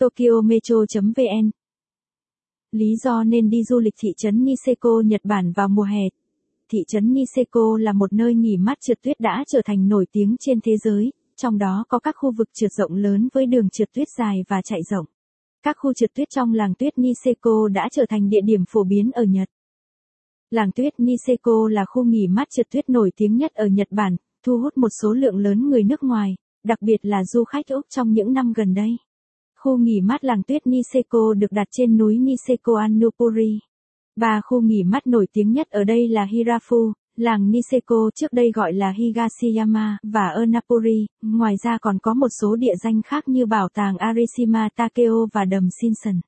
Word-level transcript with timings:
tokyometro.vn 0.00 1.50
Lý 2.72 2.96
do 3.04 3.24
nên 3.24 3.50
đi 3.50 3.64
du 3.64 3.78
lịch 3.78 3.94
thị 3.98 4.08
trấn 4.16 4.44
Niseko, 4.44 5.02
Nhật 5.04 5.20
Bản 5.24 5.52
vào 5.52 5.68
mùa 5.68 5.82
hè. 5.82 6.02
Thị 6.72 6.78
trấn 6.88 7.12
Niseko 7.12 7.78
là 7.80 7.92
một 7.92 8.12
nơi 8.12 8.34
nghỉ 8.34 8.56
mát 8.56 8.78
trượt 8.80 8.98
tuyết 9.02 9.20
đã 9.20 9.44
trở 9.48 9.60
thành 9.64 9.88
nổi 9.88 10.06
tiếng 10.12 10.36
trên 10.40 10.60
thế 10.60 10.76
giới, 10.84 11.12
trong 11.36 11.58
đó 11.58 11.84
có 11.88 11.98
các 11.98 12.14
khu 12.18 12.32
vực 12.38 12.48
trượt 12.54 12.72
rộng 12.72 12.94
lớn 12.94 13.28
với 13.32 13.46
đường 13.46 13.70
trượt 13.70 13.92
tuyết 13.92 14.08
dài 14.18 14.44
và 14.48 14.62
chạy 14.64 14.80
rộng. 14.90 15.06
Các 15.62 15.76
khu 15.78 15.92
trượt 15.92 16.10
tuyết 16.14 16.28
trong 16.30 16.54
làng 16.54 16.74
tuyết 16.74 16.98
Niseko 16.98 17.68
đã 17.72 17.88
trở 17.92 18.04
thành 18.08 18.28
địa 18.28 18.40
điểm 18.44 18.64
phổ 18.68 18.84
biến 18.84 19.10
ở 19.10 19.24
Nhật. 19.24 19.48
Làng 20.50 20.72
tuyết 20.72 20.94
Niseko 20.98 21.68
là 21.70 21.84
khu 21.84 22.04
nghỉ 22.04 22.26
mát 22.26 22.48
trượt 22.50 22.70
tuyết 22.70 22.88
nổi 22.88 23.10
tiếng 23.16 23.36
nhất 23.36 23.54
ở 23.54 23.66
Nhật 23.66 23.88
Bản, 23.90 24.16
thu 24.46 24.58
hút 24.58 24.78
một 24.78 24.90
số 25.02 25.12
lượng 25.12 25.36
lớn 25.36 25.70
người 25.70 25.82
nước 25.82 26.02
ngoài, 26.02 26.36
đặc 26.64 26.82
biệt 26.82 26.98
là 27.02 27.24
du 27.24 27.44
khách 27.44 27.66
Úc 27.68 27.86
trong 27.88 28.12
những 28.12 28.32
năm 28.32 28.52
gần 28.56 28.74
đây. 28.74 28.96
Khu 29.62 29.78
nghỉ 29.78 30.00
mát 30.00 30.24
làng 30.24 30.42
tuyết 30.42 30.66
Niseko 30.66 31.34
được 31.34 31.46
đặt 31.50 31.68
trên 31.70 31.96
núi 31.96 32.18
Niseko 32.18 32.72
Annupuri. 32.80 33.58
Ba 34.16 34.40
khu 34.44 34.60
nghỉ 34.60 34.82
mát 34.82 35.06
nổi 35.06 35.26
tiếng 35.32 35.52
nhất 35.52 35.70
ở 35.70 35.84
đây 35.84 36.08
là 36.08 36.26
Hirafu, 36.26 36.92
làng 37.16 37.50
Niseko 37.50 38.10
trước 38.14 38.32
đây 38.32 38.50
gọi 38.54 38.72
là 38.72 38.92
Higashiyama 38.98 39.98
và 40.02 40.28
Annapuri. 40.36 41.06
ngoài 41.22 41.54
ra 41.64 41.78
còn 41.80 41.98
có 41.98 42.14
một 42.14 42.28
số 42.40 42.56
địa 42.56 42.74
danh 42.84 43.02
khác 43.02 43.28
như 43.28 43.46
bảo 43.46 43.68
tàng 43.74 43.96
Arishima 43.96 44.68
Takeo 44.76 45.26
và 45.32 45.44
đầm 45.44 45.68
Shinson. 45.80 46.20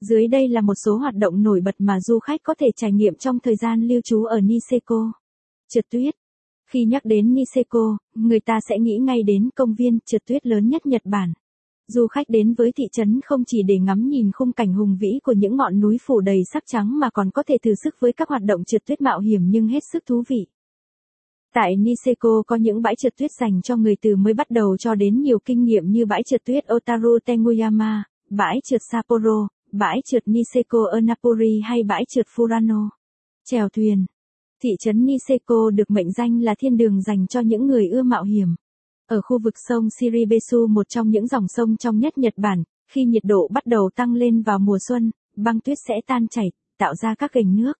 Dưới 0.00 0.28
đây 0.28 0.48
là 0.48 0.60
một 0.60 0.74
số 0.84 0.96
hoạt 0.96 1.14
động 1.14 1.42
nổi 1.42 1.60
bật 1.64 1.74
mà 1.78 2.00
du 2.00 2.18
khách 2.18 2.40
có 2.42 2.54
thể 2.58 2.66
trải 2.76 2.92
nghiệm 2.92 3.14
trong 3.14 3.38
thời 3.38 3.56
gian 3.56 3.82
lưu 3.82 4.00
trú 4.04 4.24
ở 4.24 4.40
Niseko. 4.40 5.12
Trượt 5.68 5.84
tuyết. 5.90 6.14
Khi 6.70 6.84
nhắc 6.84 7.04
đến 7.04 7.34
Niseko, 7.34 7.98
người 8.14 8.40
ta 8.40 8.58
sẽ 8.68 8.78
nghĩ 8.78 8.98
ngay 8.98 9.22
đến 9.22 9.50
công 9.54 9.74
viên 9.74 9.98
trượt 10.06 10.22
tuyết 10.26 10.46
lớn 10.46 10.68
nhất 10.68 10.86
Nhật 10.86 11.02
Bản. 11.04 11.32
Du 11.88 12.06
khách 12.06 12.26
đến 12.28 12.54
với 12.54 12.72
thị 12.72 12.84
trấn 12.92 13.20
không 13.24 13.44
chỉ 13.46 13.62
để 13.62 13.78
ngắm 13.78 14.08
nhìn 14.08 14.30
khung 14.32 14.52
cảnh 14.52 14.72
hùng 14.72 14.96
vĩ 15.00 15.18
của 15.22 15.32
những 15.32 15.56
ngọn 15.56 15.80
núi 15.80 15.96
phủ 16.06 16.20
đầy 16.20 16.42
sắc 16.52 16.62
trắng 16.66 16.98
mà 16.98 17.10
còn 17.10 17.30
có 17.30 17.42
thể 17.42 17.56
thử 17.62 17.74
sức 17.84 17.94
với 18.00 18.12
các 18.12 18.28
hoạt 18.28 18.42
động 18.42 18.64
trượt 18.64 18.84
tuyết 18.86 19.00
mạo 19.00 19.20
hiểm 19.20 19.40
nhưng 19.50 19.68
hết 19.68 19.80
sức 19.92 20.06
thú 20.06 20.22
vị. 20.28 20.46
Tại 21.54 21.76
Niseko 21.76 22.42
có 22.46 22.56
những 22.56 22.82
bãi 22.82 22.96
trượt 22.96 23.16
tuyết 23.16 23.30
dành 23.40 23.62
cho 23.62 23.76
người 23.76 23.96
từ 24.02 24.16
mới 24.16 24.34
bắt 24.34 24.50
đầu 24.50 24.76
cho 24.76 24.94
đến 24.94 25.20
nhiều 25.20 25.38
kinh 25.44 25.64
nghiệm 25.64 25.90
như 25.90 26.06
bãi 26.06 26.22
trượt 26.22 26.44
tuyết 26.44 26.64
Otaru 26.74 27.18
Tenguyama, 27.24 28.04
bãi 28.30 28.60
trượt 28.64 28.80
Sapporo, 28.90 29.48
bãi 29.72 30.00
trượt 30.04 30.22
Niseko 30.26 30.78
Onapuri 30.92 31.60
hay 31.64 31.82
bãi 31.82 32.04
trượt 32.08 32.26
Furano. 32.26 32.88
Chèo 33.44 33.68
thuyền. 33.68 34.06
Thị 34.62 34.70
trấn 34.78 35.04
Niseko 35.04 35.70
được 35.70 35.90
mệnh 35.90 36.12
danh 36.12 36.40
là 36.42 36.54
thiên 36.58 36.76
đường 36.76 37.02
dành 37.02 37.26
cho 37.26 37.40
những 37.40 37.66
người 37.66 37.88
ưa 37.88 38.02
mạo 38.02 38.24
hiểm. 38.24 38.48
Ở 39.08 39.20
khu 39.20 39.38
vực 39.38 39.54
sông 39.68 39.88
Shiribesu 39.90 40.66
một 40.66 40.88
trong 40.88 41.10
những 41.10 41.26
dòng 41.26 41.48
sông 41.48 41.76
trong 41.76 41.98
nhất 41.98 42.18
Nhật 42.18 42.34
Bản, 42.36 42.62
khi 42.90 43.04
nhiệt 43.04 43.24
độ 43.24 43.48
bắt 43.52 43.66
đầu 43.66 43.90
tăng 43.94 44.14
lên 44.14 44.42
vào 44.42 44.58
mùa 44.58 44.78
xuân, 44.88 45.10
băng 45.36 45.60
tuyết 45.60 45.78
sẽ 45.88 45.94
tan 46.06 46.28
chảy, 46.28 46.46
tạo 46.78 46.94
ra 46.94 47.14
các 47.14 47.32
gành 47.32 47.56
nước. 47.56 47.72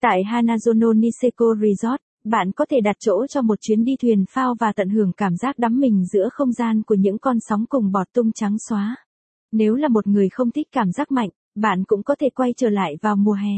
Tại 0.00 0.22
Hanazono 0.32 1.00
Niseko 1.00 1.54
Resort, 1.60 2.00
bạn 2.24 2.52
có 2.52 2.66
thể 2.70 2.80
đặt 2.80 2.96
chỗ 3.00 3.26
cho 3.26 3.42
một 3.42 3.58
chuyến 3.60 3.84
đi 3.84 3.96
thuyền 4.02 4.24
phao 4.30 4.54
và 4.60 4.72
tận 4.72 4.88
hưởng 4.88 5.12
cảm 5.16 5.36
giác 5.36 5.58
đắm 5.58 5.80
mình 5.80 6.04
giữa 6.12 6.28
không 6.32 6.52
gian 6.52 6.82
của 6.82 6.94
những 6.94 7.18
con 7.18 7.36
sóng 7.40 7.64
cùng 7.68 7.92
bọt 7.92 8.06
tung 8.14 8.32
trắng 8.32 8.56
xóa. 8.68 8.96
Nếu 9.52 9.74
là 9.74 9.88
một 9.88 10.06
người 10.06 10.28
không 10.28 10.50
thích 10.50 10.68
cảm 10.72 10.92
giác 10.92 11.10
mạnh, 11.10 11.30
bạn 11.54 11.84
cũng 11.84 12.02
có 12.02 12.14
thể 12.20 12.30
quay 12.30 12.52
trở 12.56 12.68
lại 12.68 12.96
vào 13.02 13.16
mùa 13.16 13.32
hè. 13.32 13.56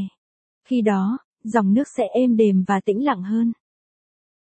Khi 0.68 0.82
đó, 0.82 1.18
dòng 1.44 1.74
nước 1.74 1.88
sẽ 1.96 2.04
êm 2.14 2.36
đềm 2.36 2.64
và 2.66 2.80
tĩnh 2.84 3.04
lặng 3.04 3.22
hơn. 3.22 3.52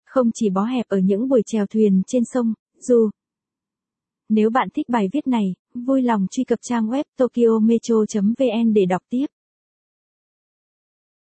Không 0.09 0.31
chỉ 0.33 0.49
bó 0.49 0.63
hẹp 0.63 0.85
ở 0.87 0.97
những 0.97 1.27
buổi 1.29 1.41
chèo 1.45 1.65
thuyền 1.65 2.01
trên 2.07 2.23
sông, 2.25 2.53
dù 2.79 3.09
Nếu 4.29 4.49
bạn 4.49 4.67
thích 4.73 4.89
bài 4.89 5.09
viết 5.13 5.27
này, 5.27 5.55
vui 5.73 6.01
lòng 6.01 6.27
truy 6.31 6.43
cập 6.43 6.59
trang 6.61 6.87
web 6.87 7.03
tokyometro.vn 7.17 8.73
để 8.73 8.85
đọc 8.85 9.01
tiếp. 9.09 9.25